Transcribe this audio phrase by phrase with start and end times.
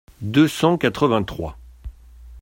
[0.23, 1.59] deux cent quatre-vingt-trois).